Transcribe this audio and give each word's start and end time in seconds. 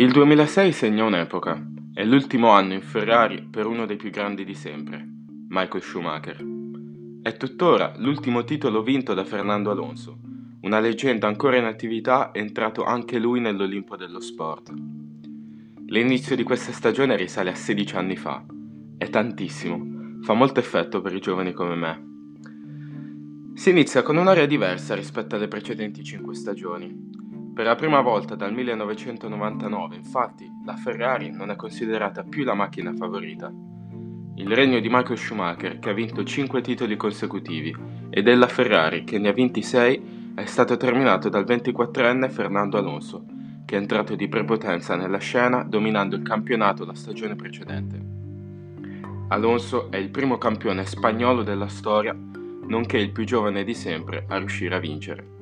Il 0.00 0.12
2006 0.12 0.72
segnò 0.72 1.08
un'epoca. 1.08 1.62
È 1.92 2.02
l'ultimo 2.04 2.48
anno 2.48 2.72
in 2.72 2.80
Ferrari 2.80 3.42
per 3.42 3.66
uno 3.66 3.84
dei 3.84 3.96
più 3.96 4.08
grandi 4.08 4.46
di 4.46 4.54
sempre, 4.54 5.06
Michael 5.48 5.82
Schumacher. 5.82 6.42
È 7.20 7.36
tuttora 7.36 7.92
l'ultimo 7.98 8.42
titolo 8.44 8.82
vinto 8.82 9.12
da 9.12 9.24
Fernando 9.24 9.70
Alonso, 9.70 10.18
una 10.62 10.80
leggenda 10.80 11.26
ancora 11.26 11.58
in 11.58 11.64
attività 11.64 12.30
entrato 12.32 12.82
anche 12.84 13.18
lui 13.18 13.40
nell'Olimpo 13.40 13.96
dello 13.96 14.20
sport. 14.20 14.72
L'inizio 15.88 16.34
di 16.34 16.44
questa 16.44 16.72
stagione 16.72 17.14
risale 17.14 17.50
a 17.50 17.54
16 17.54 17.96
anni 17.96 18.16
fa. 18.16 18.42
È 18.96 19.10
tantissimo, 19.10 20.22
fa 20.22 20.32
molto 20.32 20.60
effetto 20.60 21.02
per 21.02 21.14
i 21.14 21.20
giovani 21.20 21.52
come 21.52 21.74
me. 21.74 22.09
Si 23.60 23.68
inizia 23.68 24.00
con 24.00 24.16
un'area 24.16 24.46
diversa 24.46 24.94
rispetto 24.94 25.36
alle 25.36 25.46
precedenti 25.46 26.02
5 26.02 26.34
stagioni. 26.34 27.10
Per 27.54 27.66
la 27.66 27.74
prima 27.74 28.00
volta 28.00 28.34
dal 28.34 28.54
1999, 28.54 29.96
infatti, 29.96 30.50
la 30.64 30.76
Ferrari 30.76 31.30
non 31.30 31.50
è 31.50 31.56
considerata 31.56 32.22
più 32.22 32.42
la 32.42 32.54
macchina 32.54 32.94
favorita. 32.94 33.52
Il 34.36 34.54
regno 34.54 34.80
di 34.80 34.88
Michael 34.88 35.18
Schumacher, 35.18 35.78
che 35.78 35.90
ha 35.90 35.92
vinto 35.92 36.24
5 36.24 36.62
titoli 36.62 36.96
consecutivi, 36.96 37.76
e 38.08 38.22
della 38.22 38.48
Ferrari, 38.48 39.04
che 39.04 39.18
ne 39.18 39.28
ha 39.28 39.32
vinti 39.34 39.60
6, 39.60 40.32
è 40.36 40.46
stato 40.46 40.78
terminato 40.78 41.28
dal 41.28 41.44
24enne 41.44 42.30
Fernando 42.30 42.78
Alonso, 42.78 43.26
che 43.66 43.76
è 43.76 43.78
entrato 43.78 44.14
di 44.14 44.26
prepotenza 44.26 44.96
nella 44.96 45.18
scena 45.18 45.64
dominando 45.64 46.16
il 46.16 46.22
campionato 46.22 46.86
la 46.86 46.94
stagione 46.94 47.36
precedente. 47.36 48.02
Alonso 49.28 49.90
è 49.90 49.98
il 49.98 50.08
primo 50.08 50.38
campione 50.38 50.86
spagnolo 50.86 51.42
della 51.42 51.68
storia, 51.68 52.16
nonché 52.70 52.98
il 52.98 53.10
più 53.10 53.24
giovane 53.24 53.64
di 53.64 53.74
sempre 53.74 54.24
a 54.28 54.38
riuscire 54.38 54.74
a 54.74 54.78
vincere. 54.78 55.38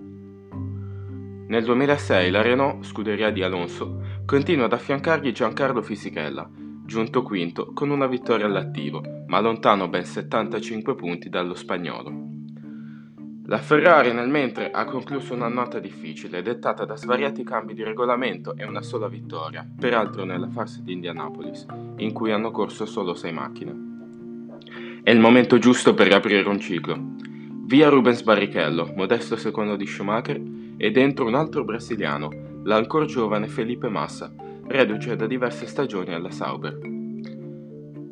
Nel 1.46 1.64
2006 1.64 2.30
la 2.30 2.42
Renault, 2.42 2.84
scuderia 2.84 3.30
di 3.30 3.42
Alonso, 3.42 4.02
continua 4.26 4.64
ad 4.64 4.72
affiancargli 4.72 5.32
Giancarlo 5.32 5.80
Fisichella, 5.82 6.50
giunto 6.84 7.22
quinto 7.22 7.72
con 7.72 7.90
una 7.90 8.06
vittoria 8.06 8.46
all'attivo, 8.46 9.02
ma 9.26 9.40
lontano 9.40 9.88
ben 9.88 10.04
75 10.04 10.94
punti 10.94 11.28
dallo 11.28 11.54
spagnolo. 11.54 12.26
La 13.46 13.58
Ferrari 13.58 14.12
nel 14.12 14.28
mentre 14.28 14.70
ha 14.70 14.84
concluso 14.84 15.32
un'annata 15.32 15.78
difficile, 15.78 16.42
dettata 16.42 16.84
da 16.84 16.96
svariati 16.96 17.44
cambi 17.44 17.72
di 17.72 17.82
regolamento 17.82 18.54
e 18.56 18.64
una 18.64 18.82
sola 18.82 19.08
vittoria, 19.08 19.66
peraltro 19.78 20.24
nella 20.24 20.48
farsa 20.48 20.80
di 20.82 20.92
Indianapolis, 20.92 21.64
in 21.96 22.12
cui 22.12 22.30
hanno 22.30 22.50
corso 22.50 22.84
solo 22.84 23.14
sei 23.14 23.32
macchine. 23.32 23.87
È 25.08 25.12
il 25.12 25.20
momento 25.20 25.56
giusto 25.56 25.94
per 25.94 26.06
riaprire 26.06 26.46
un 26.46 26.60
ciclo. 26.60 26.94
Via 27.64 27.88
Rubens 27.88 28.20
Barrichello, 28.20 28.92
modesto 28.94 29.36
secondo 29.36 29.74
di 29.74 29.86
Schumacher, 29.86 30.38
e 30.76 30.90
dentro 30.90 31.24
un 31.24 31.34
altro 31.34 31.64
brasiliano, 31.64 32.28
l'ancor 32.64 33.06
giovane 33.06 33.48
Felipe 33.48 33.88
Massa, 33.88 34.30
reduce 34.66 35.16
da 35.16 35.26
diverse 35.26 35.66
stagioni 35.66 36.12
alla 36.12 36.30
Sauber. 36.30 36.78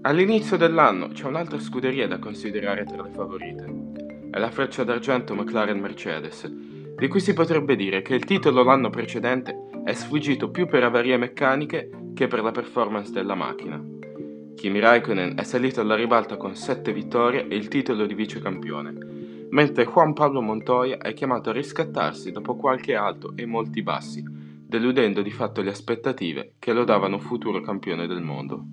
All'inizio 0.00 0.56
dell'anno 0.56 1.08
c'è 1.08 1.26
un'altra 1.26 1.58
scuderia 1.58 2.08
da 2.08 2.18
considerare 2.18 2.84
tra 2.84 3.02
le 3.02 3.10
favorite. 3.12 4.30
È 4.30 4.38
la 4.38 4.50
freccia 4.50 4.82
d'argento 4.82 5.34
McLaren 5.34 5.78
Mercedes, 5.78 6.50
di 6.96 7.08
cui 7.08 7.20
si 7.20 7.34
potrebbe 7.34 7.76
dire 7.76 8.00
che 8.00 8.14
il 8.14 8.24
titolo 8.24 8.62
l'anno 8.62 8.88
precedente 8.88 9.68
è 9.84 9.92
sfuggito 9.92 10.48
più 10.48 10.66
per 10.66 10.82
avarie 10.82 11.18
meccaniche 11.18 11.90
che 12.14 12.26
per 12.26 12.42
la 12.42 12.52
performance 12.52 13.12
della 13.12 13.34
macchina. 13.34 13.95
Kimi 14.56 14.80
Raikkonen 14.80 15.36
è 15.36 15.42
salito 15.42 15.82
alla 15.82 15.94
ribalta 15.94 16.38
con 16.38 16.56
7 16.56 16.90
vittorie 16.94 17.46
e 17.46 17.54
il 17.54 17.68
titolo 17.68 18.06
di 18.06 18.14
vicecampione, 18.14 19.46
mentre 19.50 19.84
Juan 19.84 20.14
Pablo 20.14 20.40
Montoya 20.40 20.96
è 20.96 21.12
chiamato 21.12 21.50
a 21.50 21.52
riscattarsi 21.52 22.32
dopo 22.32 22.56
qualche 22.56 22.94
alto 22.94 23.34
e 23.36 23.44
molti 23.44 23.82
bassi, 23.82 24.24
deludendo 24.66 25.20
di 25.20 25.30
fatto 25.30 25.60
le 25.60 25.70
aspettative 25.70 26.54
che 26.58 26.72
lo 26.72 26.84
davano 26.84 27.18
futuro 27.18 27.60
campione 27.60 28.06
del 28.06 28.22
mondo. 28.22 28.64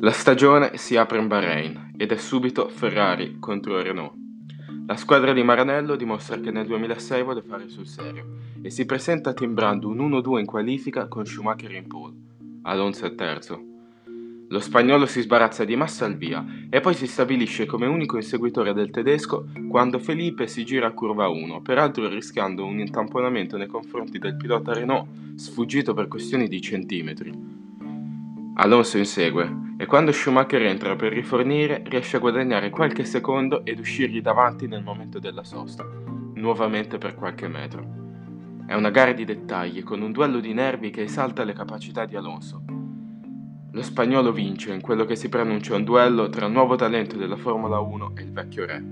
La 0.00 0.12
stagione 0.12 0.78
si 0.78 0.96
apre 0.96 1.18
in 1.18 1.28
Bahrain 1.28 1.92
ed 1.98 2.10
è 2.12 2.16
subito 2.16 2.68
Ferrari 2.70 3.36
contro 3.38 3.80
Renault. 3.80 4.21
La 4.86 4.96
squadra 4.96 5.32
di 5.32 5.42
Maranello 5.42 5.96
dimostra 5.96 6.38
che 6.38 6.50
nel 6.50 6.66
2006 6.66 7.22
vuole 7.22 7.42
fare 7.42 7.68
sul 7.68 7.86
serio 7.86 8.38
e 8.60 8.70
si 8.70 8.84
presenta 8.84 9.32
timbrando 9.32 9.88
un 9.88 9.98
1-2 10.10 10.38
in 10.38 10.46
qualifica 10.46 11.06
con 11.06 11.24
Schumacher 11.24 11.72
in 11.72 11.86
pole. 11.86 12.14
Alonso 12.62 13.06
è 13.06 13.14
terzo, 13.14 13.72
lo 14.52 14.60
spagnolo 14.60 15.06
si 15.06 15.22
sbarazza 15.22 15.64
di 15.64 15.76
massa 15.76 16.04
al 16.04 16.18
via 16.18 16.44
e 16.68 16.80
poi 16.80 16.92
si 16.92 17.06
stabilisce 17.06 17.64
come 17.64 17.86
unico 17.86 18.16
inseguitore 18.16 18.74
del 18.74 18.90
tedesco 18.90 19.46
quando 19.66 19.98
Felipe 19.98 20.46
si 20.46 20.62
gira 20.62 20.88
a 20.88 20.92
curva 20.92 21.26
1, 21.28 21.62
peraltro 21.62 22.06
rischiando 22.06 22.66
un 22.66 22.78
intamponamento 22.78 23.56
nei 23.56 23.66
confronti 23.66 24.18
del 24.18 24.36
pilota 24.36 24.74
Renault 24.74 25.08
sfuggito 25.36 25.94
per 25.94 26.06
questioni 26.06 26.48
di 26.48 26.60
centimetri. 26.60 27.51
Alonso 28.62 28.96
insegue 28.96 29.74
e 29.76 29.86
quando 29.86 30.12
Schumacher 30.12 30.62
entra 30.62 30.94
per 30.94 31.12
rifornire 31.12 31.82
riesce 31.86 32.16
a 32.16 32.20
guadagnare 32.20 32.70
qualche 32.70 33.04
secondo 33.04 33.64
ed 33.64 33.80
uscirgli 33.80 34.20
davanti 34.20 34.68
nel 34.68 34.84
momento 34.84 35.18
della 35.18 35.42
sosta, 35.42 35.84
nuovamente 36.34 36.96
per 36.96 37.16
qualche 37.16 37.48
metro. 37.48 37.84
È 38.64 38.74
una 38.74 38.90
gara 38.90 39.12
di 39.12 39.24
dettagli 39.24 39.82
con 39.82 40.00
un 40.00 40.12
duello 40.12 40.38
di 40.38 40.52
nervi 40.52 40.90
che 40.90 41.02
esalta 41.02 41.42
le 41.42 41.54
capacità 41.54 42.04
di 42.04 42.14
Alonso 42.14 42.62
lo 43.74 43.80
spagnolo 43.80 44.32
vince 44.32 44.70
in 44.70 44.82
quello 44.82 45.06
che 45.06 45.16
si 45.16 45.30
preannuncia 45.30 45.74
un 45.74 45.84
duello 45.84 46.28
tra 46.28 46.44
il 46.44 46.52
nuovo 46.52 46.76
talento 46.76 47.16
della 47.16 47.36
Formula 47.36 47.80
1 47.80 48.12
e 48.16 48.22
il 48.22 48.30
vecchio 48.30 48.66
re. 48.66 48.84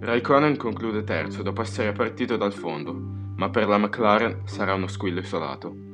Raikkonen 0.00 0.56
conclude 0.56 1.04
terzo 1.04 1.42
dopo 1.42 1.60
essere 1.60 1.92
partito 1.92 2.38
dal 2.38 2.54
fondo, 2.54 2.94
ma 3.36 3.50
per 3.50 3.68
la 3.68 3.76
McLaren 3.76 4.40
sarà 4.44 4.72
uno 4.72 4.86
squillo 4.86 5.20
isolato. 5.20 5.89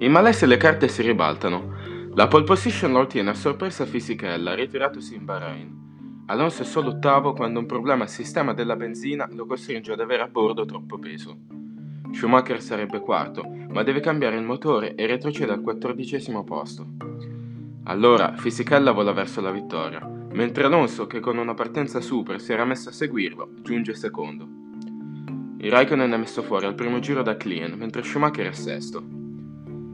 In 0.00 0.12
Malesia 0.12 0.46
le 0.46 0.58
carte 0.58 0.86
si 0.86 1.02
ribaltano. 1.02 1.74
La 2.14 2.28
pole 2.28 2.44
position 2.44 2.92
lo 2.92 3.00
ottiene 3.00 3.30
a 3.30 3.34
sorpresa 3.34 3.84
Fisichella, 3.84 4.54
ritiratosi 4.54 5.16
in 5.16 5.24
Bahrain. 5.24 6.22
Alonso 6.26 6.62
è 6.62 6.64
solo 6.64 6.90
ottavo 6.90 7.32
quando 7.32 7.58
un 7.58 7.66
problema 7.66 8.04
al 8.04 8.08
sistema 8.08 8.54
della 8.54 8.76
benzina 8.76 9.28
lo 9.32 9.44
costringe 9.44 9.90
ad 9.90 10.00
avere 10.00 10.22
a 10.22 10.28
bordo 10.28 10.64
troppo 10.64 11.00
peso. 11.00 11.36
Schumacher 12.12 12.62
sarebbe 12.62 13.00
quarto, 13.00 13.42
ma 13.70 13.82
deve 13.82 13.98
cambiare 13.98 14.36
il 14.36 14.44
motore 14.44 14.94
e 14.94 15.04
retrocede 15.04 15.50
al 15.50 15.62
quattordicesimo 15.62 16.44
posto. 16.44 16.86
Allora 17.84 18.36
Fisichella 18.36 18.92
vola 18.92 19.10
verso 19.10 19.40
la 19.40 19.50
vittoria, 19.50 20.06
mentre 20.32 20.62
Alonso, 20.62 21.08
che 21.08 21.18
con 21.18 21.38
una 21.38 21.54
partenza 21.54 22.00
super 22.00 22.40
si 22.40 22.52
era 22.52 22.64
messo 22.64 22.90
a 22.90 22.92
seguirlo, 22.92 23.54
giunge 23.62 23.94
secondo. 23.94 24.46
Il 25.58 25.72
Raikkonen 25.72 26.12
è 26.12 26.16
messo 26.16 26.42
fuori 26.42 26.66
al 26.66 26.76
primo 26.76 27.00
giro 27.00 27.22
da 27.22 27.36
Klein, 27.36 27.74
mentre 27.76 28.04
Schumacher 28.04 28.46
è 28.46 28.52
sesto. 28.52 29.17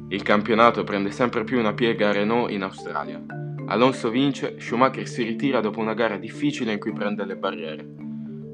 Il 0.08 0.22
campionato 0.22 0.84
prende 0.84 1.10
sempre 1.10 1.44
più 1.44 1.58
una 1.58 1.72
piega 1.72 2.10
a 2.10 2.12
Renault 2.12 2.50
in 2.50 2.62
Australia. 2.62 3.24
Alonso 3.66 4.10
vince, 4.10 4.56
Schumacher 4.58 5.08
si 5.08 5.22
ritira 5.22 5.60
dopo 5.60 5.80
una 5.80 5.94
gara 5.94 6.18
difficile 6.18 6.72
in 6.72 6.78
cui 6.78 6.92
prende 6.92 7.24
le 7.24 7.36
barriere. 7.36 7.86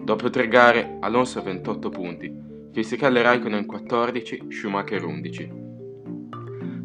Dopo 0.02 0.30
tre 0.30 0.46
gare, 0.46 0.98
Alonso 1.00 1.40
ha 1.40 1.42
28 1.42 1.88
punti, 1.88 2.32
Fisichella 2.72 3.20
Raikkonen 3.20 3.66
14, 3.66 4.46
Schumacher 4.48 5.04
11. 5.04 5.52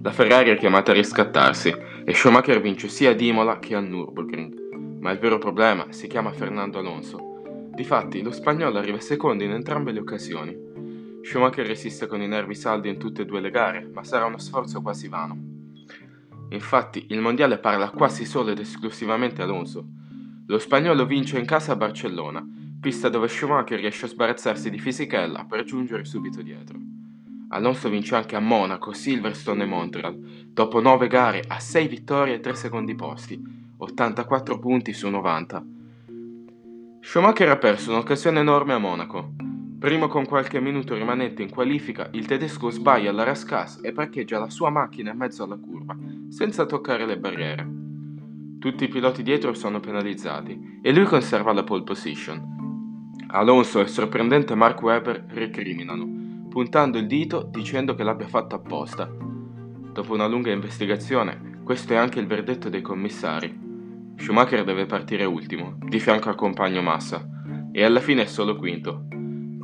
La 0.02 0.12
Ferrari 0.12 0.50
è 0.50 0.58
chiamata 0.58 0.92
a 0.92 0.96
riscattarsi 0.96 1.74
e 2.04 2.14
Schumacher 2.14 2.60
vince 2.60 2.88
sia 2.88 3.12
ad 3.12 3.22
Imola 3.22 3.60
che 3.60 3.76
a 3.76 3.80
Nürburgring, 3.80 5.00
ma 5.00 5.12
il 5.12 5.20
vero 5.20 5.38
problema 5.38 5.86
si 5.90 6.08
chiama 6.08 6.32
Fernando 6.32 6.80
Alonso. 6.80 7.70
Difatti, 7.72 8.24
lo 8.24 8.32
spagnolo 8.32 8.80
arriva 8.80 9.00
secondo 9.00 9.44
in 9.44 9.52
entrambe 9.52 9.92
le 9.92 10.00
occasioni. 10.00 10.65
Schumacher 11.26 11.66
resiste 11.66 12.06
con 12.06 12.22
i 12.22 12.28
nervi 12.28 12.54
saldi 12.54 12.88
in 12.88 13.00
tutte 13.00 13.24
e 13.24 13.26
due 13.26 13.42
le 13.42 13.50
gare, 13.50 13.90
ma 13.92 14.04
sarà 14.04 14.26
uno 14.26 14.38
sforzo 14.38 14.84
quasi 14.84 15.08
vano. 15.08 15.36
Infatti, 16.50 17.08
il 17.10 17.20
mondiale 17.20 17.58
parla 17.58 17.90
quasi 17.90 18.26
solo 18.26 18.52
ed 18.52 18.60
esclusivamente 18.60 19.42
Alonso. 19.42 19.88
Lo 20.46 20.60
spagnolo 20.60 21.08
vince 21.08 21.40
in 21.40 21.46
casa 21.46 21.72
a 21.72 21.76
Barcellona 21.76 22.48
pista 22.80 23.10
dove 23.10 23.28
Schumacher 23.28 23.80
riesce 23.80 24.06
a 24.06 24.10
sbarazzarsi 24.10 24.70
di 24.70 24.78
Fisichella 24.78 25.46
per 25.46 25.64
giungere 25.64 26.06
subito 26.06 26.44
dietro. 26.44 26.78
Alonso 27.50 27.90
vince 27.90 28.14
anche 28.14 28.36
a 28.36 28.40
Monaco, 28.40 28.94
Silverstone 28.94 29.64
e 29.64 29.66
Montreal, 29.66 30.16
dopo 30.46 30.80
9 30.80 31.08
gare 31.08 31.44
a 31.48 31.60
6 31.60 31.88
vittorie 31.88 32.36
e 32.36 32.40
3 32.40 32.54
secondi 32.54 32.94
posti, 32.94 33.42
84 33.78 34.60
punti 34.60 34.94
su 34.94 35.10
90. 35.10 35.66
Schumacher 37.02 37.50
ha 37.50 37.58
perso 37.58 37.90
un'occasione 37.90 38.40
enorme 38.40 38.74
a 38.74 38.78
Monaco. 38.78 39.55
Primo 39.86 40.08
con 40.08 40.26
qualche 40.26 40.60
minuto 40.60 40.96
rimanente 40.96 41.44
in 41.44 41.52
qualifica, 41.52 42.10
il 42.14 42.26
tedesco 42.26 42.72
sbaglia 42.72 43.12
alla 43.12 43.22
Rascas 43.22 43.82
e 43.84 43.92
parcheggia 43.92 44.40
la 44.40 44.50
sua 44.50 44.72
macchina 44.72 45.12
in 45.12 45.18
mezzo 45.20 45.44
alla 45.44 45.60
curva, 45.60 45.96
senza 46.28 46.66
toccare 46.66 47.06
le 47.06 47.20
barriere. 47.20 47.70
Tutti 48.58 48.86
i 48.86 48.88
piloti 48.88 49.22
dietro 49.22 49.54
sono 49.54 49.80
penalizzati 49.80 50.80
e 50.82 50.92
lui 50.92 51.04
conserva 51.04 51.54
la 51.54 51.64
pole 51.64 51.84
position. 51.84 53.14
Alonso 53.28 53.78
e 53.78 53.84
il 53.84 53.90
sorprendente 53.90 54.56
Mark 54.56 54.82
Webber 54.82 55.26
recriminano, 55.28 56.48
puntando 56.50 56.98
il 56.98 57.06
dito 57.06 57.48
dicendo 57.52 57.94
che 57.94 58.02
l'abbia 58.02 58.28
fatto 58.28 58.56
apposta. 58.56 59.08
Dopo 59.08 60.14
una 60.16 60.26
lunga 60.26 60.52
investigazione, 60.52 61.60
questo 61.64 61.94
è 61.94 61.96
anche 61.96 62.20
il 62.20 62.26
verdetto 62.26 62.70
dei 62.70 62.82
commissari. 62.82 63.56
Schumacher 64.16 64.64
deve 64.64 64.88
partire 64.88 65.26
ultimo, 65.26 65.78
di 65.78 66.00
fianco 66.00 66.30
al 66.30 66.36
compagno 66.36 66.82
Massa, 66.82 67.24
e 67.72 67.84
alla 67.84 68.00
fine 68.00 68.24
è 68.24 68.26
solo 68.26 68.56
quinto. 68.56 69.10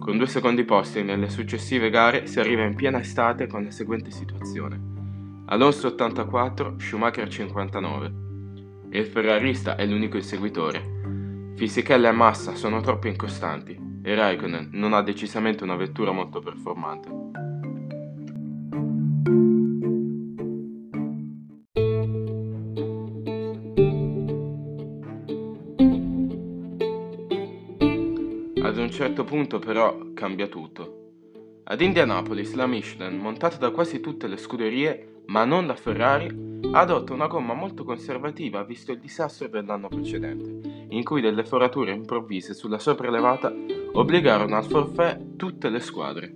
Con 0.01 0.17
due 0.17 0.25
secondi 0.25 0.63
posti 0.63 1.03
nelle 1.03 1.29
successive 1.29 1.91
gare 1.91 2.25
si 2.25 2.39
arriva 2.39 2.63
in 2.63 2.73
piena 2.73 2.99
estate 2.99 3.45
con 3.45 3.63
la 3.63 3.69
seguente 3.69 4.09
situazione. 4.09 5.43
Alonso 5.45 5.89
84, 5.89 6.79
Schumacher 6.79 7.27
59. 7.27 8.13
E 8.89 8.97
il 8.97 9.05
ferrarista 9.05 9.75
è 9.75 9.85
l'unico 9.85 10.17
inseguitore. 10.17 11.53
Fisichella 11.55 12.09
e 12.09 12.13
Massa 12.13 12.55
sono 12.55 12.81
troppo 12.81 13.09
incostanti 13.09 13.79
e 14.01 14.15
Raikkonen 14.15 14.69
non 14.71 14.93
ha 14.93 15.03
decisamente 15.03 15.63
una 15.63 15.75
vettura 15.75 16.11
molto 16.11 16.39
performante. 16.39 17.30
Un 28.91 28.97
certo 28.97 29.23
punto 29.23 29.57
però 29.57 29.97
cambia 30.13 30.47
tutto. 30.47 31.61
Ad 31.63 31.79
Indianapolis 31.79 32.53
la 32.55 32.67
Michelin, 32.67 33.17
montata 33.17 33.55
da 33.55 33.71
quasi 33.71 34.01
tutte 34.01 34.27
le 34.27 34.35
scuderie, 34.35 35.21
ma 35.27 35.45
non 35.45 35.65
da 35.65 35.75
Ferrari, 35.75 36.59
adotta 36.73 37.13
una 37.13 37.27
gomma 37.27 37.53
molto 37.53 37.85
conservativa 37.85 38.65
visto 38.65 38.91
il 38.91 38.99
disastro 38.99 39.47
dell'anno 39.47 39.87
precedente, 39.87 40.87
in 40.89 41.05
cui 41.05 41.21
delle 41.21 41.45
forature 41.45 41.93
improvvise 41.93 42.53
sulla 42.53 42.79
sopraelevata 42.79 43.55
obbligarono 43.93 44.57
al 44.57 44.65
forfè 44.65 45.17
tutte 45.37 45.69
le 45.69 45.79
squadre. 45.79 46.35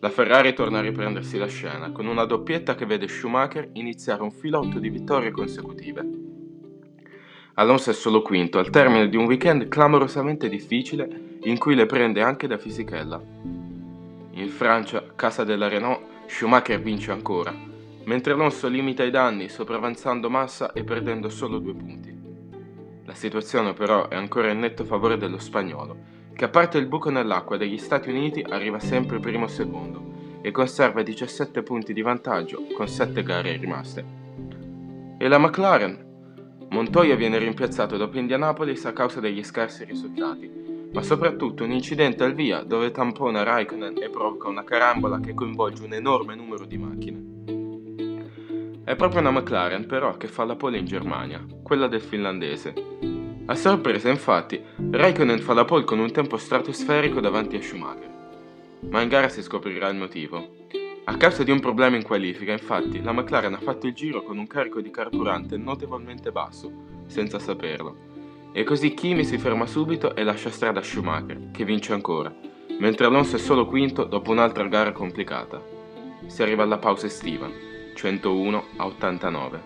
La 0.00 0.08
Ferrari 0.08 0.54
torna 0.54 0.78
a 0.78 0.82
riprendersi 0.82 1.36
la 1.36 1.48
scena 1.48 1.92
con 1.92 2.06
una 2.06 2.24
doppietta 2.24 2.74
che 2.74 2.86
vede 2.86 3.08
Schumacher 3.08 3.68
iniziare 3.74 4.22
un 4.22 4.30
filotto 4.30 4.78
di 4.78 4.88
vittorie 4.88 5.30
consecutive. 5.30 6.20
Alonso 7.56 7.90
è 7.90 7.92
solo 7.92 8.22
quinto 8.22 8.58
al 8.58 8.70
termine 8.70 9.10
di 9.10 9.18
un 9.18 9.26
weekend 9.26 9.68
clamorosamente 9.68 10.48
difficile 10.48 11.31
in 11.44 11.58
cui 11.58 11.74
le 11.74 11.86
prende 11.86 12.22
anche 12.22 12.46
da 12.46 12.58
Fisichella. 12.58 13.20
In 14.30 14.48
Francia, 14.48 15.04
casa 15.14 15.44
della 15.44 15.68
Renault, 15.68 16.00
Schumacher 16.26 16.80
vince 16.80 17.10
ancora, 17.10 17.54
mentre 18.04 18.32
Alonso 18.32 18.68
limita 18.68 19.02
i 19.02 19.10
danni 19.10 19.48
sopravanzando 19.48 20.30
massa 20.30 20.72
e 20.72 20.84
perdendo 20.84 21.28
solo 21.28 21.58
due 21.58 21.74
punti. 21.74 22.20
La 23.04 23.14
situazione 23.14 23.74
però 23.74 24.08
è 24.08 24.14
ancora 24.14 24.50
in 24.50 24.60
netto 24.60 24.84
favore 24.84 25.16
dello 25.16 25.38
spagnolo, 25.38 25.96
che 26.32 26.44
a 26.44 26.48
parte 26.48 26.78
il 26.78 26.86
buco 26.86 27.10
nell'acqua 27.10 27.56
degli 27.56 27.78
Stati 27.78 28.08
Uniti 28.08 28.44
arriva 28.48 28.78
sempre 28.78 29.18
primo 29.18 29.48
secondo 29.48 30.38
e 30.40 30.50
conserva 30.50 31.02
17 31.02 31.62
punti 31.62 31.92
di 31.92 32.02
vantaggio 32.02 32.66
con 32.74 32.88
7 32.88 33.22
gare 33.22 33.56
rimaste. 33.56 34.04
E 35.18 35.28
la 35.28 35.38
McLaren 35.38 36.10
Montoya 36.70 37.16
viene 37.16 37.36
rimpiazzato 37.36 37.98
dopo 37.98 38.18
Indianapolis 38.18 38.86
a 38.86 38.94
causa 38.94 39.20
degli 39.20 39.44
scarsi 39.44 39.84
risultati, 39.84 40.50
ma 40.92 41.02
soprattutto 41.02 41.64
un 41.64 41.72
incidente 41.72 42.22
al 42.22 42.34
via 42.34 42.62
dove 42.62 42.90
tampona 42.90 43.42
Raikkonen 43.42 44.02
e 44.02 44.10
provoca 44.10 44.48
una 44.48 44.64
carambola 44.64 45.20
che 45.20 45.34
coinvolge 45.34 45.84
un 45.84 45.94
enorme 45.94 46.34
numero 46.34 46.66
di 46.66 46.76
macchine. 46.76 47.30
È 48.84 48.94
proprio 48.96 49.20
una 49.20 49.30
McLaren 49.30 49.86
però 49.86 50.16
che 50.16 50.26
fa 50.26 50.44
la 50.44 50.56
pole 50.56 50.76
in 50.76 50.84
Germania, 50.84 51.44
quella 51.62 51.86
del 51.86 52.00
finlandese. 52.00 52.74
A 53.46 53.54
sorpresa 53.54 54.10
infatti, 54.10 54.62
Raikkonen 54.90 55.38
fa 55.38 55.54
la 55.54 55.64
pole 55.64 55.84
con 55.84 55.98
un 55.98 56.10
tempo 56.10 56.36
stratosferico 56.36 57.20
davanti 57.20 57.56
a 57.56 57.62
Schumacher. 57.62 58.10
Ma 58.90 59.00
in 59.00 59.08
gara 59.08 59.28
si 59.28 59.40
scoprirà 59.40 59.88
il 59.88 59.96
motivo. 59.96 60.60
A 61.04 61.16
causa 61.16 61.42
di 61.42 61.50
un 61.50 61.60
problema 61.60 61.96
in 61.96 62.02
qualifica, 62.02 62.52
infatti, 62.52 63.02
la 63.02 63.12
McLaren 63.12 63.54
ha 63.54 63.60
fatto 63.60 63.86
il 63.86 63.94
giro 63.94 64.22
con 64.22 64.38
un 64.38 64.46
carico 64.46 64.80
di 64.80 64.90
carburante 64.90 65.56
notevolmente 65.56 66.30
basso, 66.30 66.70
senza 67.06 67.38
saperlo. 67.38 68.11
E 68.52 68.64
così 68.64 68.94
Kimi 68.94 69.24
si 69.24 69.38
ferma 69.38 69.66
subito 69.66 70.14
e 70.14 70.22
lascia 70.22 70.50
strada 70.50 70.80
a 70.80 70.82
Schumacher, 70.82 71.50
che 71.52 71.64
vince 71.64 71.92
ancora, 71.92 72.34
mentre 72.78 73.06
Alonso 73.06 73.36
è 73.36 73.38
solo 73.38 73.66
quinto 73.66 74.04
dopo 74.04 74.30
un'altra 74.30 74.68
gara 74.68 74.92
complicata. 74.92 75.60
Si 76.26 76.42
arriva 76.42 76.62
alla 76.62 76.78
pausa 76.78 77.06
estiva, 77.06 77.48
101 77.94 78.64
a 78.76 78.86
89. 78.86 79.60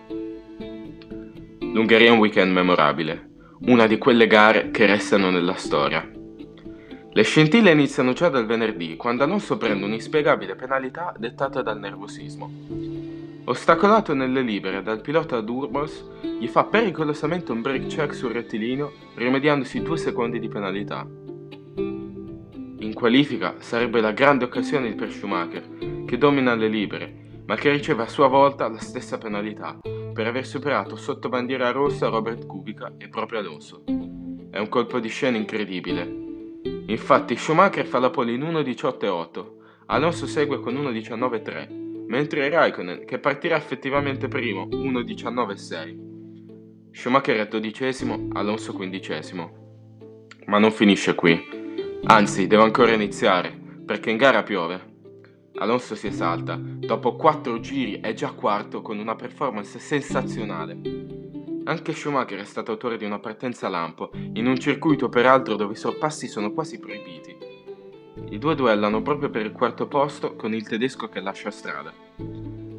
L'Ungheria 1.59 2.07
è 2.07 2.11
un 2.11 2.19
weekend 2.19 2.51
memorabile, 2.51 3.29
una 3.67 3.87
di 3.87 3.97
quelle 3.97 4.27
gare 4.27 4.71
che 4.71 4.85
restano 4.85 5.29
nella 5.29 5.55
storia, 5.55 6.09
le 7.17 7.23
scintille 7.23 7.71
iniziano 7.71 8.13
già 8.13 8.29
dal 8.29 8.45
venerdì, 8.45 8.95
quando 8.95 9.23
Alonso 9.23 9.57
prende 9.57 9.85
un'inspiegabile 9.85 10.53
penalità 10.53 11.15
dettata 11.17 11.63
dal 11.63 11.79
nervosismo. 11.79 12.47
Ostacolato 13.49 14.13
nelle 14.13 14.41
libere 14.41 14.81
dal 14.81 14.99
pilota 14.99 15.39
Durbos, 15.39 16.05
gli 16.21 16.47
fa 16.47 16.65
pericolosamente 16.65 17.53
un 17.53 17.61
break 17.61 17.85
check 17.87 18.13
sul 18.13 18.33
rettilineo, 18.33 18.91
rimediandosi 19.15 19.81
due 19.81 19.95
secondi 19.97 20.37
di 20.39 20.49
penalità. 20.49 21.07
In 21.75 22.91
qualifica 22.93 23.55
sarebbe 23.59 24.01
la 24.01 24.11
grande 24.11 24.43
occasione 24.43 24.93
per 24.95 25.13
Schumacher, 25.13 26.03
che 26.05 26.17
domina 26.17 26.55
le 26.55 26.67
libere, 26.67 27.41
ma 27.45 27.55
che 27.55 27.71
riceve 27.71 28.03
a 28.03 28.09
sua 28.09 28.27
volta 28.27 28.67
la 28.67 28.79
stessa 28.79 29.17
penalità 29.17 29.79
per 29.81 30.27
aver 30.27 30.45
superato 30.45 30.97
sotto 30.97 31.29
bandiera 31.29 31.71
rossa 31.71 32.09
Robert 32.09 32.45
Kubica 32.45 32.95
e 32.97 33.07
proprio 33.07 33.39
Alonso. 33.39 33.85
È 34.51 34.59
un 34.59 34.67
colpo 34.67 34.99
di 34.99 35.07
scena 35.07 35.37
incredibile, 35.37 36.25
Infatti 36.89 37.35
Schumacher 37.35 37.85
fa 37.85 37.99
la 37.99 38.09
pole 38.09 38.31
in 38.33 38.41
1.18.8, 38.41 39.45
Alonso 39.87 40.25
segue 40.25 40.59
con 40.59 40.73
1.19.3, 40.73 41.86
mentre 42.07 42.49
Raikkonen, 42.49 43.05
che 43.05 43.19
partirà 43.19 43.55
effettivamente 43.55 44.27
primo, 44.27 44.65
1.19.6. 44.65 46.05
Schumacher 46.91 47.37
è 47.37 47.47
dodicesimo, 47.47 48.29
Alonso 48.33 48.73
quindicesimo. 48.73 49.85
Ma 50.45 50.57
non 50.57 50.71
finisce 50.71 51.15
qui. 51.15 51.39
Anzi, 52.05 52.47
deve 52.47 52.63
ancora 52.63 52.93
iniziare, 52.93 53.55
perché 53.85 54.09
in 54.09 54.17
gara 54.17 54.43
piove. 54.43 54.95
Alonso 55.59 55.95
si 55.95 56.07
esalta, 56.07 56.59
dopo 56.59 57.15
quattro 57.15 57.59
giri 57.59 57.99
è 57.99 58.13
già 58.13 58.31
quarto 58.31 58.81
con 58.81 58.99
una 58.99 59.15
performance 59.15 59.79
sensazionale. 59.79 60.79
Anche 61.65 61.93
Schumacher 61.93 62.39
è 62.39 62.45
stato 62.45 62.71
autore 62.71 62.97
di 62.97 63.05
una 63.05 63.19
partenza 63.19 63.67
lampo, 63.67 64.09
in 64.13 64.47
un 64.47 64.57
circuito 64.57 65.09
peraltro 65.09 65.55
dove 65.55 65.73
i 65.73 65.77
sorpassi 65.77 66.27
sono 66.27 66.53
quasi 66.53 66.79
proibiti. 66.79 67.36
I 68.29 68.37
due 68.37 68.55
duellano 68.55 69.01
proprio 69.01 69.29
per 69.29 69.45
il 69.45 69.51
quarto 69.51 69.87
posto 69.87 70.35
con 70.35 70.53
il 70.53 70.67
tedesco 70.67 71.09
che 71.09 71.19
lascia 71.19 71.51
strada. 71.51 71.93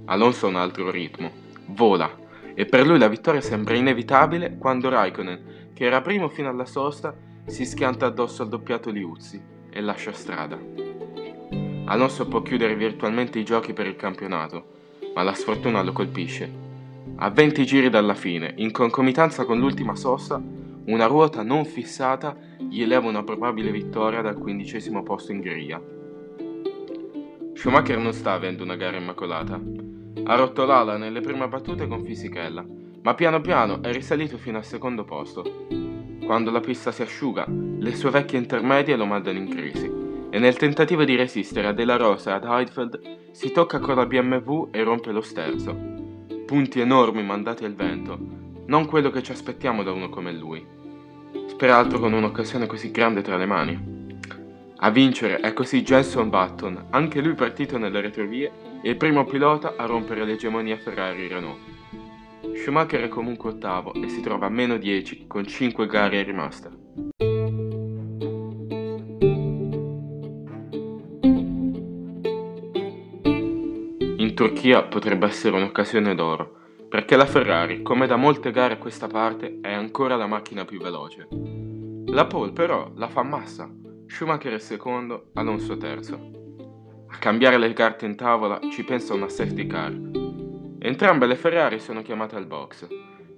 Alonso 0.06 0.46
ha 0.46 0.49
un 0.49 0.56
altro 0.56 0.90
ritmo, 0.90 1.31
vola, 1.67 2.11
e 2.55 2.67
per 2.67 2.87
lui 2.87 2.99
la 2.99 3.08
vittoria 3.08 3.40
sembra 3.40 3.75
inevitabile 3.75 4.56
quando 4.58 4.88
Raikkonen, 4.88 5.73
che 5.75 5.85
era 5.85 6.00
primo 6.00 6.29
fino 6.29 6.49
alla 6.49 6.67
sosta, 6.67 7.14
si 7.47 7.64
schianta 7.64 8.07
addosso 8.07 8.42
al 8.42 8.49
doppiato 8.49 8.90
Liuzzi 8.90 9.40
e 9.71 9.80
lascia 9.80 10.12
strada. 10.12 10.59
Alonso 11.85 12.28
può 12.28 12.42
chiudere 12.42 12.76
virtualmente 12.76 13.38
i 13.38 13.45
giochi 13.45 13.73
per 13.73 13.87
il 13.87 13.97
campionato, 13.97 14.64
ma 15.14 15.23
la 15.23 15.35
sfortuna 15.35 15.83
lo 15.83 15.92
colpisce 15.92 16.66
a 17.16 17.30
20 17.30 17.66
giri 17.66 17.90
dalla 17.90 18.14
fine, 18.14 18.52
in 18.57 18.71
concomitanza 18.71 19.45
con 19.45 19.59
l'ultima 19.59 19.97
sosta, 19.97 20.40
una 20.88 21.07
ruota 21.07 21.42
non 21.42 21.64
fissata 21.64 22.37
gli 22.59 22.83
eleva 22.83 23.09
una 23.09 23.23
probabile 23.23 23.71
vittoria 23.71 24.21
dal 24.21 24.38
quindicesimo 24.38 25.02
posto 25.02 25.33
in 25.33 25.40
griglia. 25.40 25.80
Schumacher 27.54 27.99
non 27.99 28.12
sta 28.12 28.33
avendo 28.33 28.62
una 28.62 28.76
gara 28.76 28.97
immacolata. 28.97 29.61
Ha 30.25 30.35
rotto 30.35 30.64
l'ala 30.64 30.97
nelle 30.97 31.21
prime 31.21 31.49
battute 31.49 31.87
con 31.87 32.04
Fisichella, 32.04 32.64
ma 33.02 33.14
piano 33.14 33.40
piano 33.40 33.83
è 33.83 33.92
risalito 33.92 34.37
fino 34.37 34.59
al 34.59 34.64
secondo 34.64 35.04
posto. 35.04 35.66
Quando 36.25 36.50
la 36.50 36.61
pista 36.61 36.92
si 36.92 37.02
asciuga, 37.02 37.47
le 37.49 37.95
sue 37.95 38.11
vecchie 38.11 38.38
intermedie 38.38 38.97
lo 38.97 39.07
mandano 39.07 39.38
in 39.38 39.49
crisi 39.49 39.90
e 40.30 40.38
nel 40.38 40.57
tentativo 40.57 41.04
di 41.04 41.16
resistere 41.16 41.68
a 41.68 41.73
Della 41.73 41.97
Rosa 41.97 42.33
e 42.33 42.35
ad 42.35 42.45
Heidfeld 42.45 43.30
si 43.30 43.50
tocca 43.50 43.78
con 43.78 43.95
la 43.95 44.04
BMW 44.04 44.68
e 44.71 44.83
rompe 44.83 45.11
lo 45.11 45.23
sterzo 45.23 45.99
punti 46.49 46.80
enormi 46.80 47.23
mandati 47.23 47.66
al 47.66 47.75
vento, 47.75 48.18
non 48.68 48.87
quello 48.87 49.11
che 49.11 49.23
ci 49.23 49.33
aspettiamo 49.33 49.83
da 49.83 49.92
uno 49.92 50.09
come 50.09 50.33
lui. 50.33 50.66
Peraltro 51.57 51.99
con 51.99 52.12
un'occasione 52.12 52.67
così 52.67 52.90
grande 52.90 53.23
tra 53.23 53.37
le 53.37 53.47
mani. 53.47 54.17
A 54.76 54.90
vincere 54.90 55.40
è 55.40 55.52
così 55.52 55.83
Jenson 55.83 56.28
Button, 56.28 56.87
anche 56.90 57.21
lui 57.21 57.35
partito 57.35 57.78
nelle 57.78 58.00
retrovie 58.00 58.50
e 58.83 58.90
il 58.90 58.97
primo 58.97 59.25
pilota 59.25 59.75
a 59.76 59.87
rompere 59.87 60.25
l'egemonia 60.25 60.76
Ferrari-Renault. 60.76 61.59
Schumacher 62.55 63.02
è 63.02 63.09
comunque 63.09 63.50
ottavo 63.50 63.93
e 63.95 64.09
si 64.09 64.21
trova 64.21 64.47
a 64.47 64.50
meno 64.50 64.76
10 64.76 65.26
con 65.26 65.47
5 65.47 65.87
gare 65.87 66.23
rimaste. 66.23 66.87
Turchia 74.38 74.85
potrebbe 74.85 75.26
essere 75.26 75.57
un'occasione 75.57 76.14
d'oro, 76.14 76.67
perché 76.99 77.14
la 77.14 77.26
Ferrari, 77.26 77.83
come 77.83 78.09
da 78.09 78.17
molte 78.17 78.50
gare 78.50 78.75
a 78.75 78.78
questa 78.78 79.07
parte, 79.07 79.61
è 79.61 79.73
ancora 79.73 80.17
la 80.17 80.26
macchina 80.26 80.64
più 80.64 80.81
veloce. 80.81 81.28
La 82.07 82.26
pole 82.26 82.50
però 82.50 82.90
la 82.97 83.07
fa 83.07 83.23
Massa, 83.23 83.71
Schumacher 84.09 84.55
è 84.55 84.59
secondo, 84.59 85.31
Alonso 85.35 85.76
terzo. 85.76 86.14
A 87.07 87.17
cambiare 87.19 87.57
le 87.57 87.73
carte 87.73 88.05
in 88.05 88.17
tavola 88.17 88.59
ci 88.73 88.83
pensa 88.83 89.14
una 89.14 89.28
safety 89.28 89.69
car. 89.69 89.93
Entrambe 90.81 91.26
le 91.26 91.37
Ferrari 91.37 91.78
sono 91.78 92.02
chiamate 92.02 92.35
al 92.35 92.47
box. 92.47 92.88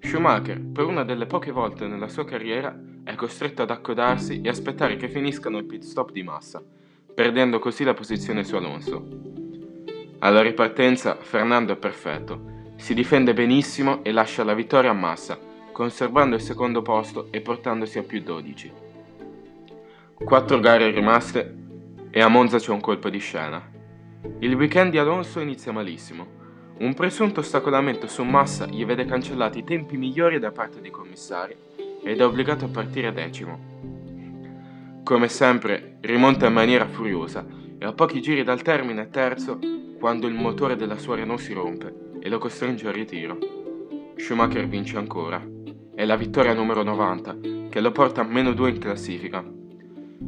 Schumacher, 0.01 0.59
per 0.73 0.87
una 0.87 1.05
delle 1.05 1.27
poche 1.27 1.51
volte 1.51 1.87
nella 1.87 2.09
sua 2.09 2.25
carriera, 2.25 2.75
è 3.05 3.15
costretto 3.15 3.61
ad 3.61 3.71
accodarsi 3.71 4.41
e 4.41 4.49
aspettare 4.49 4.97
che 4.97 5.11
finiscano 5.11 5.59
il 5.59 5.67
pit 5.67 5.83
stop 5.83 6.13
di 6.13 6.23
massa, 6.23 6.65
perdendo 7.15 7.59
così 7.59 7.85
la 7.85 7.93
posizione 7.93 8.43
su 8.43 8.57
Alonso. 8.57 9.07
Alla 10.21 10.41
ripartenza 10.41 11.17
Fernando 11.17 11.75
è 11.75 11.77
perfetto, 11.77 12.60
si 12.81 12.95
difende 12.95 13.35
benissimo 13.35 14.03
e 14.03 14.11
lascia 14.11 14.43
la 14.43 14.55
vittoria 14.55 14.91
a 14.91 14.95
massa, 14.95 15.39
conservando 15.71 16.35
il 16.35 16.41
secondo 16.41 16.81
posto 16.81 17.29
e 17.31 17.43
portandosi 17.43 17.99
a 17.99 18.03
più 18.03 18.23
12. 18.23 18.73
Quattro 20.15 20.59
gare 20.61 20.91
rimaste 20.91 21.57
e 22.11 22.23
a 22.23 22.29
Monza 22.29 22.59
c'è 22.59 22.73
un 22.73 22.81
colpo 22.81 23.11
di 23.11 23.19
scena. 23.19 23.63
Il 24.39 24.55
weekend 24.55 24.93
di 24.93 24.99
Alonso 24.99 25.41
inizia 25.41 25.73
malissimo. 25.73 26.39
Un 26.79 26.95
presunto 26.95 27.41
ostacolamento 27.41 28.07
su 28.07 28.25
Massa 28.25 28.65
gli 28.65 28.85
vede 28.87 29.05
cancellati 29.05 29.59
i 29.59 29.65
tempi 29.65 29.99
migliori 29.99 30.39
da 30.39 30.51
parte 30.51 30.81
dei 30.81 30.91
commissari 30.91 31.55
ed 32.03 32.19
è 32.19 32.25
obbligato 32.25 32.65
a 32.65 32.69
partire 32.69 33.13
decimo. 33.13 33.59
Come 35.05 35.29
sempre, 35.29 35.99
rimonta 36.01 36.47
in 36.47 36.55
maniera 36.55 36.89
furiosa 36.89 37.47
e 37.79 37.85
a 37.85 37.93
pochi 37.93 38.23
giri 38.23 38.43
dal 38.43 38.63
termine 38.63 39.11
terzo 39.11 39.59
quando 39.99 40.27
il 40.27 40.35
motore 40.35 40.77
della 40.77 40.97
sua 40.97 41.17
Renault 41.17 41.43
si 41.43 41.53
rompe 41.53 42.09
e 42.21 42.29
lo 42.29 42.39
costringe 42.39 42.87
al 42.87 42.95
ritiro. 42.95 43.39
Schumacher 44.17 44.69
vince 44.69 44.97
ancora. 44.99 45.43
È 45.95 46.05
la 46.05 46.17
vittoria 46.17 46.53
numero 46.53 46.83
90 46.83 47.39
che 47.71 47.81
lo 47.81 47.93
porta 47.93 48.21
a 48.21 48.25
meno 48.25 48.53
2 48.53 48.71
in 48.71 48.79
classifica. 48.79 49.45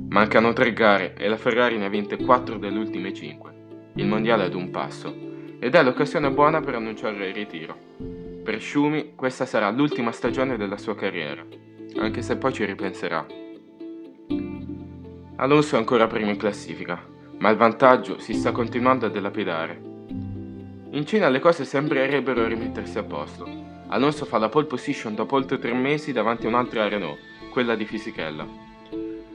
Mancano 0.09 0.53
3 0.53 0.73
gare 0.73 1.15
e 1.17 1.29
la 1.29 1.37
Ferrari 1.37 1.77
ne 1.77 1.87
ha 1.87 1.89
vinte 1.89 2.17
4 2.17 2.57
delle 2.57 2.79
ultime 2.79 3.13
5. 3.13 3.55
Il 3.95 4.07
mondiale 4.07 4.45
è 4.45 4.47
ad 4.47 4.55
un 4.55 4.71
passo 4.71 5.15
ed 5.59 5.75
è 5.75 5.83
l'occasione 5.83 6.31
buona 6.31 6.61
per 6.61 6.75
annunciare 6.75 7.29
il 7.29 7.35
ritiro. 7.35 7.77
Per 8.43 8.61
Schumi 8.61 9.15
questa 9.15 9.47
sarà 9.47 9.71
l'ultima 9.71 10.11
stagione 10.11 10.57
della 10.57 10.77
sua 10.77 10.95
carriera, 10.95 11.45
anche 11.97 12.23
se 12.23 12.37
poi 12.37 12.53
ci 12.53 12.65
ripenserà. 12.65 13.25
Alonso 15.37 15.77
è 15.77 15.79
ancora 15.79 16.07
primo 16.07 16.31
in 16.31 16.37
classifica, 16.37 17.05
ma 17.39 17.51
il 17.51 17.57
vantaggio 17.57 18.19
si 18.19 18.33
sta 18.35 18.53
continuando 18.53 19.07
a 19.07 19.11
dilapidare. 19.11 19.92
In 20.95 21.07
Cina 21.07 21.31
le 21.31 21.39
cose 21.39 21.65
sembrerebbero 21.65 22.47
rimettersi 22.47 22.99
a 22.99 23.03
posto. 23.03 23.49
Alonso 23.89 24.27
fa 24.27 24.37
la 24.37 24.51
pole 24.51 24.67
position 24.67 25.15
dopo 25.15 25.37
oltre 25.37 25.59
tre 25.59 25.73
mesi 25.73 26.13
davanti 26.13 26.45
a 26.45 26.51
un'altra 26.51 26.87
Renault, 26.87 27.19
quella 27.51 27.75
di 27.75 27.87
Fisichella. 27.87 28.47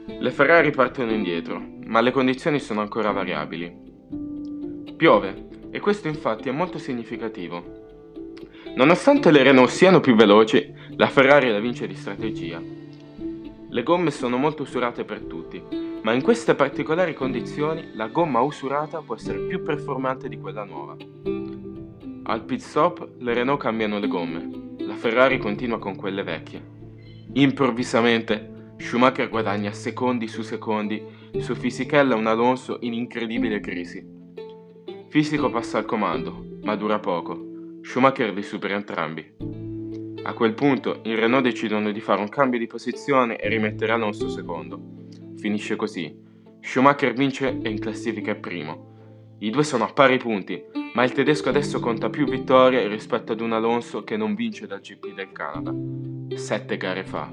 Le 0.06 0.30
Ferrari 0.30 0.70
partono 0.70 1.10
indietro, 1.10 1.60
ma 1.86 2.00
le 2.00 2.12
condizioni 2.12 2.60
sono 2.60 2.80
ancora 2.80 3.10
variabili. 3.10 3.74
Piove, 4.96 5.48
e 5.72 5.80
questo 5.80 6.06
infatti 6.06 6.48
è 6.48 6.52
molto 6.52 6.78
significativo. 6.78 7.64
Nonostante 8.76 9.32
le 9.32 9.42
Renault 9.42 9.70
siano 9.70 9.98
più 9.98 10.14
veloci, 10.14 10.72
la 10.94 11.08
Ferrari 11.08 11.50
la 11.50 11.58
vince 11.58 11.88
di 11.88 11.94
strategia. 11.96 12.62
Le 13.70 13.82
gomme 13.82 14.12
sono 14.12 14.36
molto 14.36 14.62
usurate 14.62 15.04
per 15.04 15.22
tutti, 15.22 15.60
ma 16.02 16.12
in 16.12 16.22
queste 16.22 16.54
particolari 16.54 17.14
condizioni 17.14 17.90
la 17.94 18.06
gomma 18.06 18.40
usurata 18.40 19.00
può 19.00 19.16
essere 19.16 19.40
più 19.40 19.62
performante 19.62 20.28
di 20.28 20.38
quella 20.38 20.64
nuova. 20.64 20.96
Al 22.30 22.44
pit 22.44 22.60
stop 22.60 23.08
le 23.20 23.32
Renault 23.32 23.58
cambiano 23.58 23.98
le 23.98 24.06
gomme, 24.06 24.50
la 24.80 24.94
Ferrari 24.96 25.38
continua 25.38 25.78
con 25.78 25.96
quelle 25.96 26.22
vecchie. 26.22 26.62
Improvvisamente 27.32 28.74
Schumacher 28.76 29.30
guadagna 29.30 29.72
secondi 29.72 30.28
su 30.28 30.42
secondi 30.42 31.02
su 31.38 31.54
Fisichella 31.54 32.16
un 32.16 32.26
Alonso 32.26 32.76
in 32.82 32.92
incredibile 32.92 33.60
crisi. 33.60 34.06
Fisico 35.08 35.48
passa 35.48 35.78
al 35.78 35.86
comando, 35.86 36.58
ma 36.64 36.76
dura 36.76 36.98
poco. 36.98 37.78
Schumacher 37.80 38.34
li 38.34 38.42
supera 38.42 38.74
entrambi. 38.74 39.24
A 40.24 40.34
quel 40.34 40.52
punto 40.52 41.00
i 41.04 41.14
Renault 41.14 41.44
decidono 41.44 41.90
di 41.90 42.00
fare 42.00 42.20
un 42.20 42.28
cambio 42.28 42.58
di 42.58 42.66
posizione 42.66 43.38
e 43.38 43.48
rimettere 43.48 43.92
Alonso 43.92 44.28
secondo. 44.28 44.78
Finisce 45.38 45.76
così. 45.76 46.14
Schumacher 46.60 47.14
vince 47.14 47.58
e 47.62 47.70
in 47.70 47.78
classifica 47.78 48.32
è 48.32 48.36
primo. 48.36 49.36
I 49.38 49.48
due 49.48 49.64
sono 49.64 49.84
a 49.84 49.92
pari 49.94 50.18
punti, 50.18 50.62
ma 50.98 51.04
il 51.04 51.12
tedesco 51.12 51.48
adesso 51.48 51.78
conta 51.78 52.10
più 52.10 52.26
vittorie 52.26 52.88
rispetto 52.88 53.30
ad 53.30 53.40
un 53.40 53.52
Alonso 53.52 54.02
che 54.02 54.16
non 54.16 54.34
vince 54.34 54.66
dal 54.66 54.80
GP 54.80 55.14
del 55.14 55.30
Canada. 55.30 55.72
Sette 56.34 56.76
gare 56.76 57.04
fa. 57.04 57.32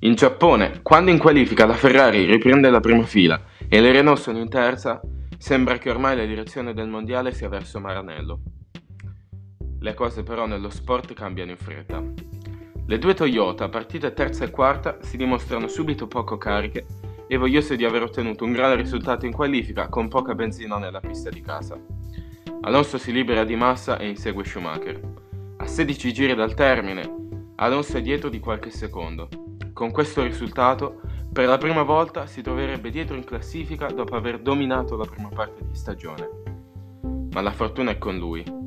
In 0.00 0.14
Giappone, 0.16 0.80
quando 0.82 1.12
in 1.12 1.18
qualifica 1.18 1.66
la 1.66 1.74
Ferrari 1.74 2.24
riprende 2.24 2.68
la 2.68 2.80
prima 2.80 3.04
fila 3.04 3.40
e 3.68 3.80
le 3.80 3.92
Renault 3.92 4.18
sono 4.18 4.38
in 4.38 4.48
terza, 4.48 5.00
Sembra 5.40 5.78
che 5.78 5.88
ormai 5.88 6.16
la 6.16 6.24
direzione 6.24 6.74
del 6.74 6.88
mondiale 6.88 7.32
sia 7.32 7.48
verso 7.48 7.78
Maranello. 7.78 8.40
Le 9.80 9.94
cose 9.94 10.22
però 10.22 10.46
nello 10.46 10.70
sport 10.70 11.12
cambiano 11.14 11.52
in 11.52 11.56
fretta. 11.56 12.02
Le 12.86 12.98
due 12.98 13.14
Toyota, 13.14 13.68
partite 13.68 14.12
terza 14.12 14.44
e 14.44 14.50
quarta, 14.50 14.98
si 15.02 15.16
dimostrano 15.16 15.68
subito 15.68 16.06
poco 16.06 16.38
cariche 16.38 16.86
e 17.28 17.36
vogliose 17.36 17.76
di 17.76 17.84
aver 17.84 18.02
ottenuto 18.02 18.44
un 18.44 18.52
grande 18.52 18.76
risultato 18.76 19.26
in 19.26 19.32
qualifica 19.32 19.88
con 19.88 20.08
poca 20.08 20.34
benzina 20.34 20.78
nella 20.78 21.00
pista 21.00 21.28
di 21.28 21.42
casa. 21.42 21.78
Alonso 22.62 22.98
si 22.98 23.12
libera 23.12 23.44
di 23.44 23.54
massa 23.54 23.98
e 23.98 24.08
insegue 24.08 24.44
Schumacher. 24.44 25.00
A 25.58 25.66
16 25.66 26.12
giri 26.12 26.34
dal 26.34 26.54
termine, 26.54 27.52
Alonso 27.56 27.98
è 27.98 28.02
dietro 28.02 28.28
di 28.30 28.40
qualche 28.40 28.70
secondo. 28.70 29.28
Con 29.72 29.92
questo 29.92 30.22
risultato 30.22 31.00
per 31.32 31.46
la 31.46 31.58
prima 31.58 31.82
volta 31.82 32.26
si 32.26 32.42
troverebbe 32.42 32.90
dietro 32.90 33.14
in 33.14 33.24
classifica 33.24 33.86
dopo 33.86 34.16
aver 34.16 34.40
dominato 34.40 34.96
la 34.96 35.04
prima 35.04 35.28
parte 35.28 35.64
di 35.64 35.74
stagione. 35.74 36.28
Ma 37.30 37.42
la 37.42 37.52
fortuna 37.52 37.90
è 37.92 37.98
con 37.98 38.16
lui. 38.16 38.57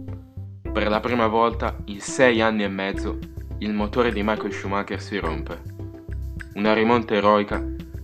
Per 0.73 0.87
la 0.87 0.99
prima 0.99 1.27
volta 1.27 1.77
in 1.85 1.99
sei 1.99 2.41
anni 2.41 2.63
e 2.63 2.67
mezzo 2.67 3.19
il 3.59 3.73
motore 3.73 4.11
di 4.11 4.23
Michael 4.23 4.53
Schumacher 4.53 5.01
si 5.01 5.17
rompe. 5.17 5.61
Una 6.53 6.73
rimonta 6.73 7.13
eroica, 7.13 7.63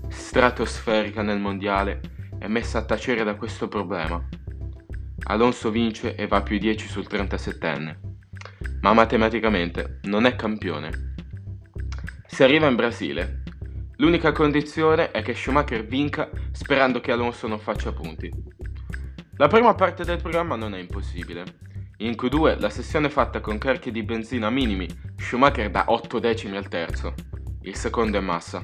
stratosferica 0.10 1.22
nel 1.22 1.40
mondiale, 1.40 2.02
è 2.38 2.48
messa 2.48 2.80
a 2.80 2.86
tacere 2.86 3.24
da 3.24 3.36
questo 3.36 3.68
problema. 3.68 4.22
Alonso 5.26 5.72
vince 5.72 6.16
e 6.16 6.28
va 6.28 6.42
più 6.42 6.58
10 6.58 6.88
sul 6.88 7.08
37enne, 7.10 7.98
ma 8.82 8.94
matematicamente 8.94 10.00
non 10.04 10.26
è 10.26 10.36
campione. 10.36 11.16
Si 12.28 12.44
arriva 12.44 12.68
in 12.68 12.76
Brasile 12.76 13.44
L'unica 14.00 14.32
condizione 14.32 15.10
è 15.10 15.24
che 15.24 15.34
Schumacher 15.34 15.84
vinca 15.84 16.30
sperando 16.52 17.00
che 17.00 17.12
Alonso 17.12 17.48
non 17.48 17.58
faccia 17.58 17.92
punti. 17.92 18.32
La 19.38 19.48
prima 19.48 19.74
parte 19.74 20.04
del 20.04 20.22
programma 20.22 20.56
non 20.56 20.76
è 20.76 20.78
impossibile. 20.78 21.44
In 22.00 22.12
Q2 22.12 22.60
la 22.60 22.70
sessione 22.70 23.10
fatta 23.10 23.42
con 23.42 23.58
carichi 23.58 23.90
di 23.90 24.04
benzina 24.04 24.52
minimi, 24.52 24.88
Schumacher 25.16 25.72
dà 25.72 25.86
8 25.88 26.20
decimi 26.20 26.56
al 26.56 26.68
terzo. 26.68 27.16
Il 27.62 27.76
secondo 27.76 28.20
è 28.20 28.22
Massa. 28.22 28.64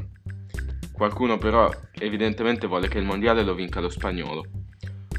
Qualcuno 0.91 1.39
però 1.39 1.67
evidentemente 1.93 2.67
vuole 2.67 2.87
che 2.87 2.99
il 2.99 3.05
mondiale 3.05 3.41
lo 3.41 3.55
vinca 3.55 3.79
lo 3.79 3.89
spagnolo. 3.89 4.45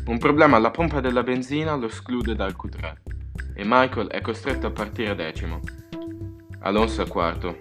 Un 0.06 0.18
problema 0.18 0.56
alla 0.56 0.71
pompa 0.71 1.00
della 1.00 1.25
benzina 1.25 1.75
lo 1.75 1.87
esclude 1.87 2.37
dal 2.37 2.54
Q3 2.56 2.94
e 3.56 3.62
Michael 3.64 4.06
è 4.06 4.21
costretto 4.21 4.68
a 4.68 4.71
partire 4.71 5.16
decimo. 5.16 5.59
Alonso 6.61 7.02
è 7.02 7.09
quarto. 7.09 7.59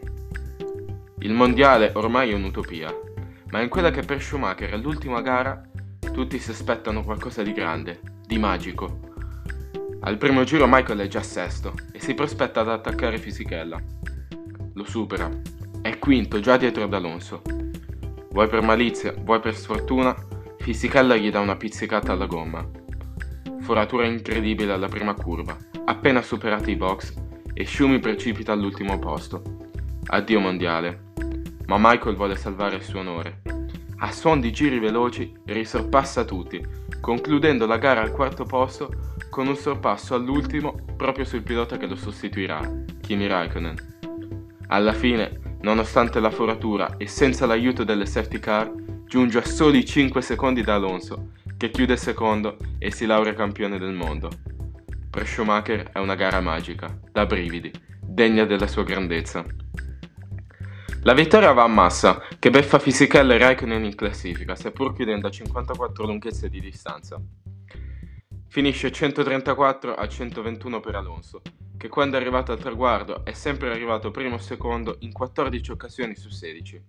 Il 1.21 1.33
mondiale 1.33 1.93
ormai 1.95 2.29
è 2.29 2.35
un'utopia, 2.35 2.95
ma 3.49 3.59
in 3.59 3.69
quella 3.69 3.89
che 3.89 4.03
per 4.03 4.21
Schumacher 4.21 4.69
è 4.69 4.77
l'ultima 4.77 5.21
gara, 5.21 5.59
tutti 6.11 6.37
si 6.37 6.51
aspettano 6.51 7.03
qualcosa 7.03 7.41
di 7.41 7.53
grande, 7.53 8.01
di 8.23 8.37
magico. 8.37 9.12
Al 10.05 10.17
primo 10.17 10.43
giro 10.43 10.67
Michael 10.67 10.99
è 10.99 11.07
già 11.07 11.21
sesto 11.21 11.73
e 11.91 11.99
si 11.99 12.13
prospetta 12.13 12.61
ad 12.61 12.69
attaccare 12.69 13.17
Fisichella. 13.17 13.81
Lo 14.73 14.83
supera, 14.83 15.29
è 15.81 15.97
quinto 15.97 16.39
già 16.39 16.57
dietro 16.57 16.83
ad 16.83 16.93
Alonso. 16.93 17.41
Vuoi 18.31 18.47
per 18.47 18.61
malizia, 18.61 19.13
vuoi 19.17 19.39
per 19.39 19.55
sfortuna, 19.55 20.15
Fisichella 20.59 21.15
gli 21.15 21.31
dà 21.31 21.39
una 21.39 21.55
pizzicata 21.55 22.11
alla 22.11 22.25
gomma. 22.25 22.67
Foratura 23.61 24.05
incredibile 24.05 24.73
alla 24.73 24.87
prima 24.87 25.13
curva, 25.13 25.57
appena 25.85 26.21
superati 26.21 26.71
i 26.71 26.75
box, 26.75 27.13
e 27.53 27.65
Schumi 27.65 27.99
precipita 27.99 28.51
all'ultimo 28.51 28.99
posto. 28.99 29.41
Addio 30.05 30.39
mondiale 30.39 31.11
ma 31.67 31.77
Michael 31.79 32.15
vuole 32.15 32.35
salvare 32.35 32.75
il 32.75 32.83
suo 32.83 32.99
onore. 32.99 33.41
A 33.97 34.11
suon 34.11 34.41
di 34.41 34.51
giri 34.51 34.79
veloci 34.79 35.33
risorpassa 35.45 36.25
tutti, 36.25 36.63
concludendo 36.99 37.65
la 37.65 37.77
gara 37.77 38.01
al 38.01 38.11
quarto 38.11 38.43
posto 38.43 38.89
con 39.33 39.47
un 39.47 39.55
sorpasso 39.55 40.13
all'ultimo 40.13 40.75
proprio 40.95 41.25
sul 41.25 41.41
pilota 41.41 41.77
che 41.77 41.87
lo 41.87 41.95
sostituirà, 41.95 42.61
Kimi 43.01 43.25
Raikkonen. 43.25 43.75
Alla 44.67 44.93
fine, 44.93 45.57
nonostante 45.61 46.19
la 46.19 46.29
foratura 46.29 46.97
e 46.97 47.07
senza 47.07 47.47
l'aiuto 47.47 47.83
delle 47.83 48.05
safety 48.05 48.37
car, 48.37 48.71
giunge 49.07 49.39
a 49.39 49.43
soli 49.43 49.83
5 49.83 50.21
secondi 50.21 50.61
da 50.61 50.75
Alonso, 50.75 51.31
che 51.57 51.71
chiude 51.71 51.97
secondo 51.97 52.57
e 52.77 52.91
si 52.91 53.07
laurea 53.07 53.33
campione 53.33 53.79
del 53.79 53.93
mondo. 53.93 54.29
Per 55.09 55.25
Schumacher 55.25 55.89
è 55.91 55.97
una 55.97 56.13
gara 56.13 56.39
magica, 56.39 56.95
da 57.11 57.25
brividi, 57.25 57.71
degna 58.01 58.45
della 58.45 58.67
sua 58.67 58.83
grandezza. 58.83 59.43
La 61.01 61.13
vittoria 61.15 61.53
va 61.53 61.63
a 61.63 61.67
Massa, 61.67 62.21
che 62.37 62.51
beffa 62.51 62.77
Fisichella 62.77 63.33
e 63.33 63.39
Raikkonen 63.39 63.83
in 63.83 63.95
classifica, 63.95 64.53
seppur 64.55 64.93
chiudendo 64.93 65.25
a 65.25 65.31
54 65.31 66.05
lunghezze 66.05 66.49
di 66.49 66.59
distanza. 66.59 67.19
Finisce 68.53 68.91
134 68.91 69.95
a 69.95 70.07
121 70.07 70.79
per 70.79 70.93
Alonso, 70.93 71.41
che 71.75 71.87
quando 71.87 72.17
è 72.17 72.19
arrivato 72.19 72.51
al 72.51 72.59
traguardo 72.59 73.25
è 73.25 73.33
sempre 73.33 73.71
arrivato 73.71 74.11
primo 74.11 74.35
o 74.35 74.37
secondo 74.37 74.97
in 74.99 75.11
14 75.11 75.71
occasioni 75.71 76.15
su 76.15 76.29
16. 76.29 76.83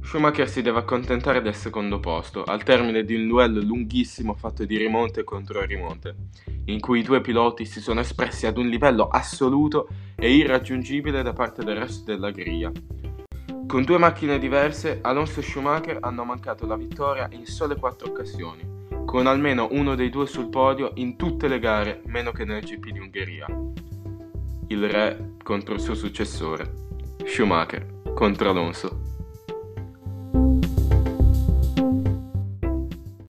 Schumacher 0.00 0.48
si 0.48 0.62
deve 0.62 0.78
accontentare 0.78 1.42
del 1.42 1.54
secondo 1.54 2.00
posto, 2.00 2.42
al 2.44 2.62
termine 2.62 3.04
di 3.04 3.16
un 3.16 3.28
duello 3.28 3.60
lunghissimo 3.60 4.32
fatto 4.32 4.64
di 4.64 4.78
rimonte 4.78 5.24
contro 5.24 5.62
rimonte, 5.62 6.16
in 6.64 6.80
cui 6.80 7.00
i 7.00 7.04
due 7.04 7.20
piloti 7.20 7.66
si 7.66 7.82
sono 7.82 8.00
espressi 8.00 8.46
ad 8.46 8.56
un 8.56 8.68
livello 8.68 9.08
assoluto 9.08 9.88
e 10.16 10.34
irraggiungibile 10.34 11.20
da 11.20 11.34
parte 11.34 11.62
del 11.62 11.76
resto 11.76 12.04
della 12.04 12.30
griglia. 12.30 12.72
Con 13.66 13.84
due 13.84 13.98
macchine 13.98 14.38
diverse, 14.38 15.00
Alonso 15.02 15.40
e 15.40 15.42
Schumacher 15.42 15.98
hanno 16.00 16.24
mancato 16.24 16.64
la 16.64 16.76
vittoria 16.76 17.28
in 17.30 17.44
sole 17.44 17.76
quattro 17.76 18.08
occasioni, 18.08 18.69
con 19.10 19.26
almeno 19.26 19.66
uno 19.72 19.96
dei 19.96 20.08
due 20.08 20.24
sul 20.24 20.50
podio 20.50 20.92
in 20.94 21.16
tutte 21.16 21.48
le 21.48 21.58
gare, 21.58 22.00
meno 22.04 22.30
che 22.30 22.44
nel 22.44 22.62
GP 22.62 22.90
di 22.90 23.00
Ungheria. 23.00 23.44
Il 24.68 24.88
re 24.88 25.32
contro 25.42 25.74
il 25.74 25.80
suo 25.80 25.94
successore, 25.94 26.72
Schumacher 27.24 28.02
contro 28.14 28.50
Alonso. 28.50 29.09